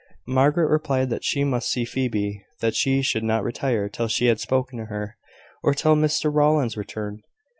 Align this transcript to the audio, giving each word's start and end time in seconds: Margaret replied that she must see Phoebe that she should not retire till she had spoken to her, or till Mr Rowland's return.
Margaret 0.25 0.65
replied 0.65 1.11
that 1.11 1.23
she 1.23 1.43
must 1.43 1.69
see 1.71 1.85
Phoebe 1.85 2.43
that 2.59 2.73
she 2.73 3.03
should 3.03 3.23
not 3.23 3.43
retire 3.43 3.87
till 3.87 4.07
she 4.07 4.25
had 4.25 4.39
spoken 4.39 4.79
to 4.79 4.85
her, 4.85 5.15
or 5.61 5.75
till 5.75 5.95
Mr 5.95 6.33
Rowland's 6.33 6.75
return. 6.75 7.21